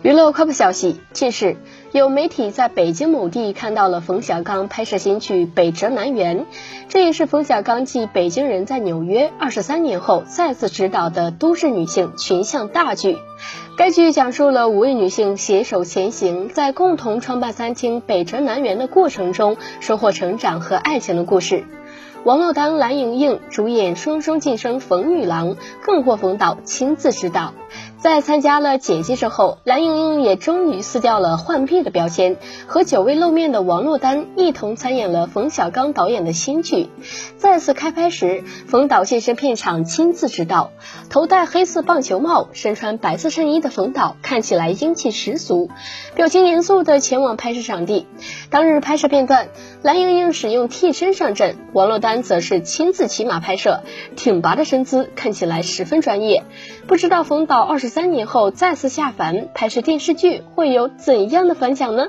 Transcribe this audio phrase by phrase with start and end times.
[0.00, 1.56] 娱乐快步消息：近日，
[1.90, 6.36] 有媒体在北京某地看到了冯小刚拍摄新剧《北辙南辕》，
[6.88, 13.18] 这也是冯小刚继《北京人在纽约》二十三年后再次执导的都市女性群像大剧。
[13.76, 21.64] 该剧讲述了五位女性携手前行，在共同创办餐厅北辙南辕的过程中，收获成长和爱情的故事。
[22.24, 27.54] 王珞丹、蓝盈莹主演双双晋升冯女郎，更获冯导亲自指导。
[28.00, 32.36] 在参加了剪辑之后，蓝盈莹也终于撕掉了浣碧的标签，
[32.68, 36.90] 和久未露面的王珞丹一同参演了冯小刚导演的新剧。
[37.38, 40.70] 再次开拍时，冯导现身片场亲自指导，
[41.10, 45.68] 头戴黑色棒球帽、身穿白色衬衣的冯导看起来英气十足，
[46.14, 48.06] 表情严肃地前往拍摄场地。
[48.48, 49.48] 当日拍摄片段，
[49.82, 53.82] 蓝盈莹使用替身上阵王珞丹则是亲自骑马拍摄
[54.16, 56.42] 挺拔的身姿看起来十分专业。
[56.88, 62.08] 不知道冯导二十三年后再次下凡拍摄电视剧会有怎样的反响呢？